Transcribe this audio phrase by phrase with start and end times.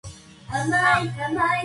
[0.49, 0.71] パン